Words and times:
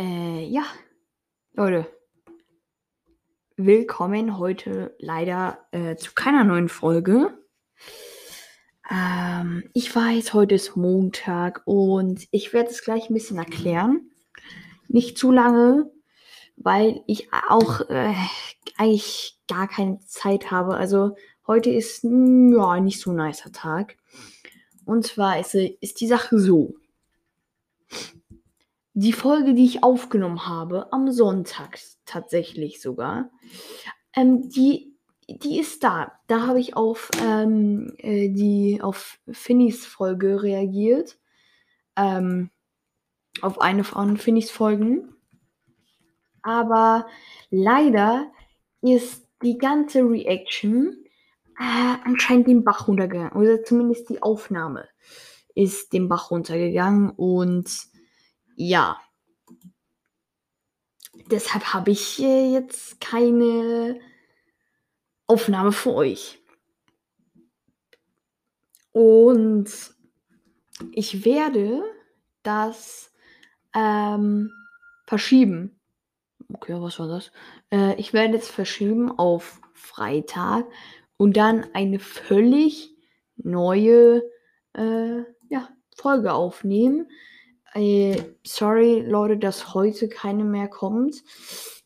Äh, 0.00 0.46
ja, 0.46 0.64
Leute. 1.52 1.86
Willkommen 3.58 4.38
heute 4.38 4.96
leider 4.98 5.58
äh, 5.72 5.96
zu 5.96 6.14
keiner 6.14 6.42
neuen 6.42 6.70
Folge. 6.70 7.38
Ähm, 8.90 9.68
ich 9.74 9.94
weiß, 9.94 10.32
heute 10.32 10.54
ist 10.54 10.74
Montag 10.74 11.60
und 11.66 12.26
ich 12.30 12.54
werde 12.54 12.70
es 12.70 12.82
gleich 12.82 13.10
ein 13.10 13.12
bisschen 13.12 13.36
erklären. 13.36 14.10
Nicht 14.88 15.18
zu 15.18 15.32
lange, 15.32 15.92
weil 16.56 17.02
ich 17.06 17.28
auch 17.50 17.82
äh, 17.90 18.14
eigentlich 18.78 19.38
gar 19.48 19.68
keine 19.68 19.98
Zeit 20.06 20.50
habe. 20.50 20.78
Also 20.78 21.14
heute 21.46 21.68
ist 21.68 22.04
ja 22.04 22.80
nicht 22.80 23.00
so 23.02 23.10
ein 23.10 23.16
nicer 23.16 23.52
Tag. 23.52 23.98
Und 24.86 25.06
zwar 25.06 25.38
ist, 25.38 25.54
ist 25.54 26.00
die 26.00 26.06
Sache 26.06 26.38
so 26.38 26.72
die 28.94 29.12
Folge, 29.12 29.54
die 29.54 29.64
ich 29.64 29.82
aufgenommen 29.82 30.46
habe, 30.46 30.92
am 30.92 31.10
Sonntag 31.12 31.78
tatsächlich 32.04 32.80
sogar, 32.80 33.30
ähm, 34.14 34.48
die, 34.48 34.96
die 35.28 35.58
ist 35.58 35.84
da. 35.84 36.12
Da 36.26 36.46
habe 36.46 36.60
ich 36.60 36.76
auf 36.76 37.08
ähm, 37.22 37.94
äh, 37.98 38.28
die 38.28 38.80
auf 38.82 39.18
Finnys 39.30 39.86
Folge 39.86 40.42
reagiert. 40.42 41.18
Ähm, 41.96 42.50
auf 43.42 43.60
eine 43.60 43.84
von 43.84 44.16
Finnys 44.16 44.50
Folgen. 44.50 45.14
Aber 46.42 47.06
leider 47.50 48.30
ist 48.80 49.26
die 49.42 49.58
ganze 49.58 50.00
Reaction 50.00 51.04
äh, 51.58 51.96
anscheinend 52.04 52.48
den 52.48 52.64
Bach 52.64 52.88
runtergegangen. 52.88 53.32
Oder 53.32 53.62
zumindest 53.62 54.08
die 54.08 54.22
Aufnahme 54.22 54.88
ist 55.54 55.92
den 55.92 56.08
Bach 56.08 56.30
runtergegangen 56.30 57.10
und 57.10 57.70
ja. 58.60 59.00
Deshalb 61.30 61.72
habe 61.72 61.92
ich 61.92 62.18
jetzt 62.18 63.00
keine 63.00 63.98
Aufnahme 65.26 65.72
für 65.72 65.94
euch. 65.94 66.42
Und 68.92 69.70
ich 70.92 71.24
werde 71.24 71.84
das 72.42 73.14
ähm, 73.74 74.50
verschieben. 75.06 75.80
Okay, 76.52 76.74
was 76.74 76.98
war 76.98 77.08
das? 77.08 77.32
Äh, 77.70 77.94
ich 77.98 78.12
werde 78.12 78.36
es 78.36 78.50
verschieben 78.50 79.10
auf 79.10 79.62
Freitag 79.72 80.66
und 81.16 81.38
dann 81.38 81.72
eine 81.72 81.98
völlig 81.98 82.94
neue 83.36 84.22
äh, 84.74 85.22
ja, 85.48 85.70
Folge 85.96 86.34
aufnehmen. 86.34 87.10
Äh, 87.72 88.22
sorry, 88.44 89.00
Leute, 89.00 89.38
dass 89.38 89.74
heute 89.74 90.08
keine 90.08 90.44
mehr 90.44 90.68
kommt. 90.68 91.22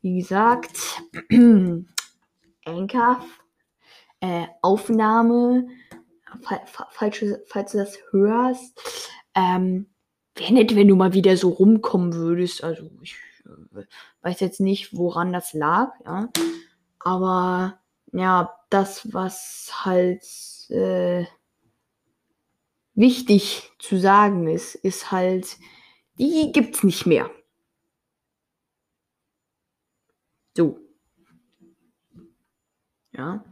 Wie 0.00 0.18
gesagt, 0.18 1.02
Anchor, 2.64 3.24
äh, 4.20 4.46
Aufnahme, 4.60 5.66
falls, 6.42 6.70
falls 7.46 7.72
du 7.72 7.78
das 7.78 7.98
hörst, 8.10 8.80
ähm, 9.34 9.86
wäre 10.36 10.52
nett, 10.54 10.76
wenn 10.76 10.88
du 10.88 10.94
mal 10.94 11.14
wieder 11.14 11.36
so 11.36 11.48
rumkommen 11.48 12.14
würdest. 12.14 12.62
Also, 12.62 12.90
ich 13.02 13.16
äh, 13.44 13.82
weiß 14.22 14.40
jetzt 14.40 14.60
nicht, 14.60 14.96
woran 14.96 15.32
das 15.32 15.52
lag, 15.52 15.92
ja. 16.04 16.28
Aber, 17.00 17.80
ja, 18.12 18.54
das, 18.70 19.12
was 19.12 19.70
halt, 19.84 20.22
äh, 20.68 21.24
wichtig 22.94 23.72
zu 23.78 23.98
sagen 23.98 24.48
ist, 24.48 24.74
ist 24.74 25.10
halt, 25.10 25.58
die 26.18 26.50
gibt's 26.52 26.82
nicht 26.82 27.06
mehr. 27.06 27.30
So. 30.56 30.78
Ja. 33.12 33.44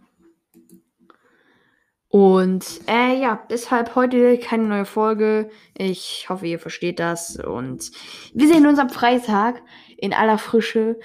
Und 2.08 2.80
äh, 2.88 3.20
ja, 3.20 3.46
deshalb 3.48 3.94
heute 3.94 4.36
keine 4.38 4.64
neue 4.64 4.84
Folge. 4.84 5.48
Ich 5.78 6.26
hoffe, 6.28 6.46
ihr 6.46 6.58
versteht 6.58 6.98
das. 6.98 7.36
Und 7.36 7.92
wir 8.34 8.48
sehen 8.48 8.66
uns 8.66 8.80
am 8.80 8.90
Freitag 8.90 9.62
in 9.96 10.12
aller 10.12 10.38
Frische. 10.38 10.98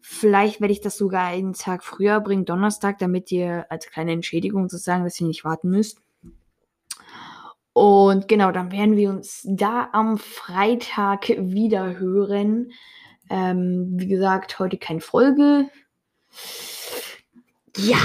Vielleicht 0.00 0.60
werde 0.60 0.72
ich 0.72 0.80
das 0.80 0.96
sogar 0.96 1.26
einen 1.26 1.54
Tag 1.54 1.82
früher 1.82 2.20
bringen, 2.20 2.44
Donnerstag, 2.44 2.98
damit 2.98 3.32
ihr 3.32 3.66
als 3.70 3.90
kleine 3.90 4.12
Entschädigung 4.12 4.68
sozusagen, 4.68 5.02
dass 5.02 5.20
ihr 5.20 5.26
nicht 5.26 5.44
warten 5.44 5.68
müsst. 5.68 6.05
Und 7.76 8.26
genau, 8.26 8.52
dann 8.52 8.72
werden 8.72 8.96
wir 8.96 9.10
uns 9.10 9.42
da 9.44 9.90
am 9.92 10.16
Freitag 10.16 11.28
wieder 11.28 11.98
hören. 11.98 12.72
Ähm, 13.28 13.88
wie 13.96 14.06
gesagt, 14.06 14.58
heute 14.58 14.78
keine 14.78 15.02
Folge. 15.02 15.68
Ja, 17.76 17.98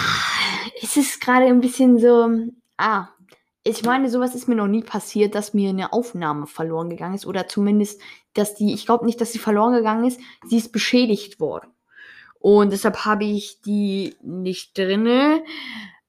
es 0.81 0.97
ist 0.97 1.21
gerade 1.21 1.45
ein 1.45 1.61
bisschen 1.61 1.99
so. 1.99 2.51
Ah, 2.75 3.07
ich 3.63 3.81
meine, 3.83 4.09
sowas 4.09 4.35
ist 4.35 4.49
mir 4.49 4.55
noch 4.55 4.67
nie 4.67 4.83
passiert, 4.83 5.35
dass 5.35 5.53
mir 5.53 5.69
eine 5.69 5.93
Aufnahme 5.93 6.47
verloren 6.47 6.89
gegangen 6.89 7.15
ist. 7.15 7.25
Oder 7.25 7.47
zumindest, 7.47 8.01
dass 8.33 8.55
die, 8.55 8.73
ich 8.73 8.85
glaube 8.85 9.05
nicht, 9.05 9.21
dass 9.21 9.31
sie 9.31 9.39
verloren 9.39 9.73
gegangen 9.73 10.03
ist, 10.03 10.19
sie 10.49 10.57
ist 10.57 10.73
beschädigt 10.73 11.39
worden. 11.39 11.69
Und 12.41 12.73
deshalb 12.73 13.05
habe 13.05 13.23
ich 13.23 13.61
die 13.61 14.17
nicht 14.21 14.77
drinne. 14.77 15.45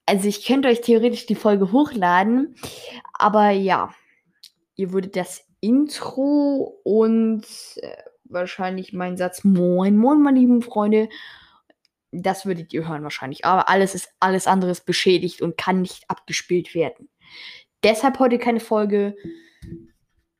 Also 0.06 0.28
ich 0.28 0.44
könnte 0.44 0.68
euch 0.68 0.80
theoretisch 0.80 1.26
die 1.26 1.34
Folge 1.34 1.72
hochladen, 1.72 2.56
aber 3.14 3.50
ja, 3.50 3.94
ihr 4.74 4.92
würdet 4.92 5.16
das 5.16 5.46
Intro 5.60 6.80
und 6.82 7.44
äh, 7.76 7.96
wahrscheinlich 8.24 8.92
meinen 8.92 9.16
Satz 9.16 9.44
Moin, 9.44 9.96
Moin, 9.96 10.20
meine 10.20 10.40
lieben 10.40 10.62
Freunde, 10.62 11.08
das 12.10 12.44
würdet 12.46 12.72
ihr 12.72 12.88
hören 12.88 13.02
wahrscheinlich. 13.02 13.44
Aber 13.44 13.68
alles 13.68 13.94
ist 13.94 14.08
alles 14.20 14.46
andere 14.46 14.70
ist 14.70 14.86
beschädigt 14.86 15.40
und 15.40 15.56
kann 15.56 15.82
nicht 15.82 16.04
abgespielt 16.08 16.74
werden. 16.74 17.08
Deshalb 17.82 18.18
heute 18.18 18.38
keine 18.38 18.60
Folge. 18.60 19.16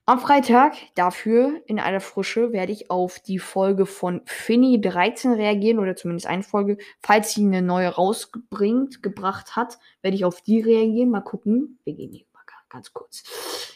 Am 0.05 0.19
Freitag, 0.19 0.75
dafür 0.97 1.63
in 1.67 1.79
aller 1.79 2.01
Frische, 2.01 2.53
werde 2.53 2.73
ich 2.73 2.91
auf 2.91 3.21
die 3.21 3.39
Folge 3.39 3.87
von 3.87 4.21
Finny 4.27 4.81
13 4.81 5.31
reagieren 5.35 5.79
oder 5.79 5.95
zumindest 5.95 6.27
eine 6.27 6.43
Folge. 6.43 6.77
Falls 7.01 7.35
sie 7.35 7.45
eine 7.45 7.63
neue 7.63 7.89
rausbringt, 7.89 9.05
gebracht 9.05 9.55
hat, 9.55 9.79
werde 10.01 10.17
ich 10.17 10.25
auf 10.25 10.41
die 10.41 10.61
reagieren. 10.61 11.11
Mal 11.11 11.21
gucken. 11.21 11.79
Wir 11.85 11.95
gehen 11.95 12.11
hier 12.11 12.27
mal 12.33 12.43
ganz 12.69 12.93
kurz 12.93 13.23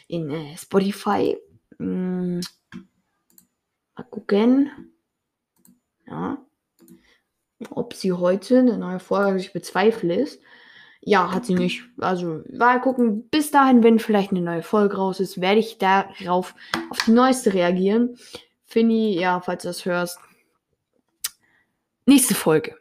in 0.09 0.29
äh, 0.29 0.57
Spotify. 0.57 1.37
Hm. 1.77 2.41
Mal 3.95 4.03
gucken. 4.09 4.91
Ja. 6.07 6.45
Ob 7.69 7.93
sie 7.93 8.11
heute 8.11 8.59
eine 8.59 8.77
neue 8.77 8.99
Folge, 8.99 9.27
also 9.27 9.45
ich 9.45 9.53
bezweifle 9.53 10.23
es, 10.23 10.39
ja, 11.01 11.31
hat 11.33 11.45
sie 11.45 11.55
nicht. 11.55 11.83
Also, 11.99 12.43
mal 12.51 12.81
gucken. 12.81 13.29
Bis 13.29 13.51
dahin, 13.51 13.83
wenn 13.83 13.99
vielleicht 13.99 14.31
eine 14.31 14.41
neue 14.41 14.63
Folge 14.63 14.97
raus 14.97 15.19
ist, 15.19 15.39
werde 15.39 15.59
ich 15.59 15.77
darauf 15.77 16.55
auf 16.89 17.05
die 17.05 17.11
neueste 17.11 17.53
reagieren. 17.53 18.17
Finny, 18.65 19.17
ja, 19.19 19.39
falls 19.39 19.63
du 19.63 19.69
das 19.69 19.85
hörst. 19.85 20.19
Nächste 22.05 22.35
Folge. 22.35 22.75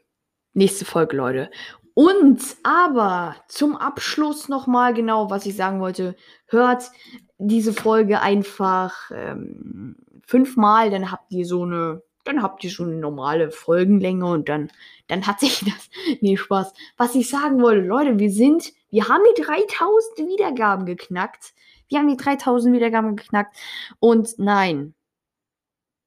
Nächste 0.55 0.85
Folge, 0.85 1.17
Leute. 1.17 1.51
Und 1.95 2.43
aber 2.63 3.37
zum 3.49 3.77
Abschluss 3.77 4.49
nochmal 4.49 4.93
genau, 4.93 5.31
was 5.31 5.47
ich 5.47 5.57
sagen 5.57 5.81
wollte. 5.81 6.15
Hört 6.47 6.91
diese 7.39 7.73
Folge 7.73 8.21
einfach 8.21 9.11
ähm, 9.11 9.97
fünfmal, 10.27 10.91
dann 10.91 11.11
habt 11.11 11.33
ihr 11.33 11.47
so 11.47 11.63
eine 11.63 12.03
dann 12.27 12.43
habt 12.43 12.63
ihr 12.65 12.71
schon 12.71 12.89
eine 12.89 13.01
normale 13.01 13.51
Folgenlänge 13.51 14.27
und 14.27 14.49
dann, 14.49 14.71
dann 15.09 15.27
hat 15.27 15.41
sich 15.41 15.61
das. 15.65 15.91
Nee, 16.21 16.37
Spaß. 16.37 16.73
Was 16.97 17.15
ich 17.15 17.29
sagen 17.29 17.61
wollte, 17.63 17.87
Leute, 17.87 18.19
wir 18.19 18.31
sind, 18.31 18.73
wir 18.91 19.09
haben 19.09 19.23
die 19.37 19.43
3000 19.43 20.29
Wiedergaben 20.29 20.87
geknackt. 20.87 21.55
Wir 21.89 21.99
haben 21.99 22.09
die 22.09 22.17
3000 22.17 22.75
Wiedergaben 22.75 23.17
geknackt. 23.17 23.57
Und 24.01 24.39
nein, 24.39 24.95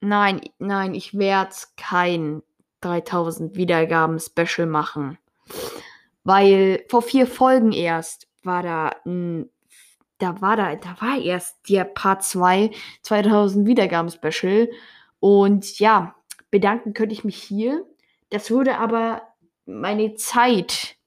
nein, 0.02 0.42
nein, 0.60 0.94
ich 0.94 1.18
werde 1.18 1.56
kein 1.78 2.42
3000 2.82 3.56
Wiedergaben 3.56 4.20
Special 4.20 4.68
machen. 4.68 5.18
Weil 6.24 6.84
vor 6.90 7.02
vier 7.02 7.28
Folgen 7.28 7.72
erst 7.72 8.28
war 8.44 8.64
da 8.64 8.92
ein 9.06 9.50
da 10.20 10.42
war 10.42 10.58
da, 10.58 10.76
da 10.76 10.98
war 11.00 11.18
erst 11.18 11.70
der 11.70 11.86
Part 11.86 12.24
2 12.24 12.72
2000 13.04 13.66
Wiedergaben 13.66 14.12
Special 14.12 14.70
und 15.20 15.80
ja, 15.80 16.16
bedanken 16.51 16.94
könnte 16.94 17.13
ich 17.13 17.24
mich 17.24 17.42
hier. 17.42 17.86
Das 18.30 18.51
würde 18.51 18.78
aber 18.78 19.22
meine 19.66 20.16
Zeit 20.16 20.98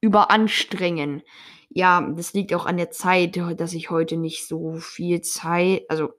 überanstrengen. 0.00 1.22
Ja, 1.70 2.00
das 2.16 2.34
liegt 2.34 2.52
auch 2.54 2.66
an 2.66 2.76
der 2.76 2.90
Zeit, 2.90 3.36
dass 3.36 3.72
ich 3.72 3.90
heute 3.90 4.16
nicht 4.16 4.46
so 4.46 4.74
viel 4.74 5.22
Zeit, 5.22 5.84
also 5.88 6.10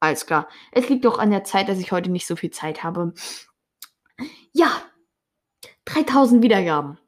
alles 0.00 0.26
klar. 0.26 0.48
Es 0.72 0.88
liegt 0.88 1.06
auch 1.06 1.18
an 1.18 1.30
der 1.30 1.44
Zeit, 1.44 1.68
dass 1.68 1.78
ich 1.78 1.92
heute 1.92 2.10
nicht 2.10 2.26
so 2.26 2.36
viel 2.36 2.50
Zeit 2.50 2.82
habe. 2.82 3.14
Ja, 4.52 4.82
3000 5.86 6.42
Wiedergaben. 6.42 6.98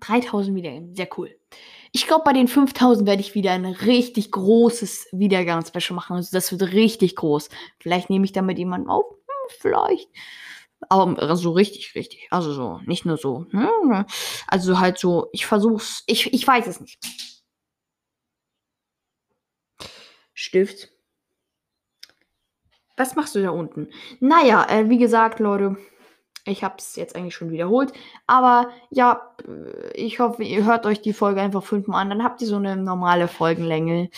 3000 0.00 0.56
Wiedergaben, 0.56 0.94
sehr 0.94 1.08
cool. 1.16 1.36
Ich 1.92 2.06
glaube, 2.06 2.24
bei 2.24 2.32
den 2.32 2.48
5000 2.48 3.06
werde 3.06 3.22
ich 3.22 3.34
wieder 3.34 3.52
ein 3.52 3.64
richtig 3.64 4.30
großes 4.30 5.08
Wiedergangsspecial 5.12 5.96
machen. 5.96 6.16
Also 6.16 6.30
das 6.32 6.52
wird 6.52 6.72
richtig 6.72 7.16
groß. 7.16 7.48
Vielleicht 7.80 8.10
nehme 8.10 8.24
ich 8.24 8.32
damit 8.32 8.58
jemanden 8.58 8.88
auf. 8.88 9.17
Vielleicht. 9.48 10.08
Aber 10.88 11.36
so 11.36 11.52
richtig, 11.52 11.94
richtig. 11.94 12.28
Also 12.30 12.52
so, 12.52 12.80
nicht 12.86 13.04
nur 13.04 13.16
so. 13.16 13.46
Ne? 13.50 14.06
Also 14.46 14.78
halt 14.78 14.98
so, 14.98 15.28
ich 15.32 15.46
versuch's. 15.46 16.04
Ich, 16.06 16.32
ich 16.32 16.46
weiß 16.46 16.66
es 16.66 16.80
nicht. 16.80 16.98
Stift. 20.34 20.90
Was 22.96 23.16
machst 23.16 23.34
du 23.34 23.42
da 23.42 23.50
unten? 23.50 23.90
Naja, 24.20 24.66
äh, 24.68 24.88
wie 24.88 24.98
gesagt, 24.98 25.40
Leute, 25.40 25.76
ich 26.44 26.64
habe 26.64 26.76
es 26.78 26.96
jetzt 26.96 27.14
eigentlich 27.16 27.34
schon 27.34 27.50
wiederholt. 27.50 27.92
Aber 28.26 28.70
ja, 28.90 29.34
ich 29.94 30.20
hoffe, 30.20 30.42
ihr 30.44 30.64
hört 30.64 30.86
euch 30.86 31.00
die 31.00 31.12
Folge 31.12 31.40
einfach 31.40 31.62
fünfmal 31.62 32.02
an. 32.02 32.10
Dann 32.10 32.24
habt 32.24 32.40
ihr 32.40 32.48
so 32.48 32.56
eine 32.56 32.76
normale 32.76 33.28
Folgenlänge. 33.28 34.10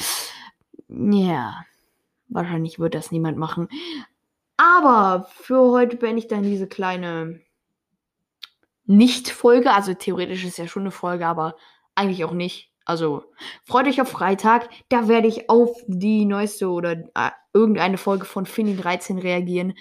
Ja, 0.88 1.64
wahrscheinlich 2.28 2.78
wird 2.78 2.94
das 2.94 3.10
niemand 3.10 3.38
machen. 3.38 3.68
Aber 4.60 5.26
für 5.30 5.70
heute 5.70 5.96
beende 5.96 6.18
ich 6.18 6.28
dann 6.28 6.42
diese 6.42 6.66
kleine 6.66 7.40
Nicht-Folge. 8.84 9.72
Also 9.72 9.94
theoretisch 9.94 10.44
ist 10.44 10.58
ja 10.58 10.68
schon 10.68 10.82
eine 10.82 10.90
Folge, 10.90 11.26
aber 11.26 11.56
eigentlich 11.94 12.26
auch 12.26 12.32
nicht. 12.34 12.70
Also 12.84 13.24
freut 13.64 13.86
euch 13.86 14.02
auf 14.02 14.10
Freitag. 14.10 14.68
Da 14.90 15.08
werde 15.08 15.28
ich 15.28 15.48
auf 15.48 15.70
die 15.86 16.26
neueste 16.26 16.68
oder 16.68 16.92
äh, 16.92 17.30
irgendeine 17.54 17.96
Folge 17.96 18.26
von 18.26 18.44
Finny 18.44 18.76
13 18.76 19.18
reagieren. 19.18 19.72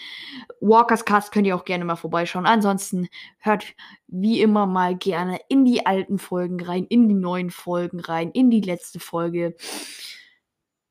Walkers 0.61 1.03
Cast 1.03 1.33
könnt 1.33 1.45
ihr 1.45 1.57
auch 1.57 1.65
gerne 1.65 1.83
mal 1.83 1.97
vorbeischauen. 1.97 2.45
Ansonsten 2.45 3.09
hört 3.39 3.65
wie 4.07 4.39
immer 4.39 4.65
mal 4.65 4.95
gerne 4.95 5.41
in 5.49 5.65
die 5.65 5.85
alten 5.85 6.19
Folgen 6.19 6.63
rein, 6.63 6.85
in 6.85 7.09
die 7.09 7.15
neuen 7.15 7.49
Folgen 7.49 7.99
rein, 7.99 8.31
in 8.31 8.49
die 8.49 8.61
letzte 8.61 9.01
Folge. 9.01 9.57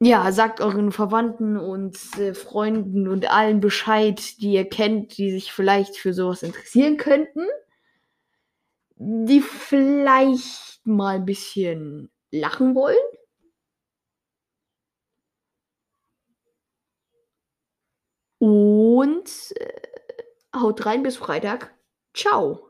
Ja, 0.01 0.31
sagt 0.31 0.61
euren 0.61 0.93
Verwandten 0.93 1.57
und 1.57 1.97
äh, 2.19 2.33
Freunden 2.35 3.09
und 3.09 3.31
allen 3.31 3.61
Bescheid, 3.61 4.41
die 4.41 4.53
ihr 4.53 4.69
kennt, 4.69 5.19
die 5.19 5.33
sich 5.33 5.53
vielleicht 5.53 5.97
für 5.97 6.13
sowas 6.15 6.43
interessieren 6.45 6.97
könnten. 6.97 7.45
Die 8.97 9.41
vielleicht 9.41 10.81
mal 10.87 11.17
ein 11.17 11.25
bisschen 11.25 12.11
lachen 12.31 12.75
wollen. 12.77 12.97
Und 18.41 19.29
äh, 19.57 19.83
haut 20.55 20.87
rein 20.87 21.03
bis 21.03 21.17
Freitag. 21.17 21.75
Ciao. 22.15 22.69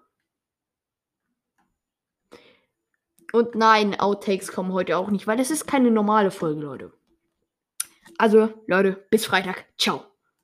Und 3.32 3.54
nein, 3.54 3.98
Outtakes 3.98 4.52
kommen 4.52 4.72
heute 4.74 4.98
auch 4.98 5.10
nicht, 5.10 5.26
weil 5.26 5.36
das 5.38 5.50
ist 5.50 5.66
keine 5.66 5.90
normale 5.90 6.30
Folge, 6.30 6.60
Leute. 6.60 6.97
Also, 8.16 8.52
Leute, 8.66 9.04
bis 9.10 9.26
Freitag. 9.26 9.64
Ciao. 9.78 10.04